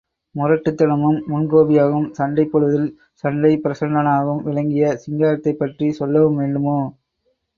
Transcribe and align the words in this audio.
முரட்டுத்தனமும், 0.35 1.19
முன் 1.27 1.45
கோபியாகவும், 1.51 2.07
சண்டைப் 2.11 2.49
போடுவதில் 2.51 2.87
சண்டைப் 3.23 3.63
பிரசண்டனாகவும் 3.63 4.43
விளங்கிய 4.47 4.95
சிங்காரத்தைப் 5.03 5.61
பற்றிச் 5.61 5.99
சொல்லவும் 5.99 6.41
வேண்டுமோ! 6.41 6.77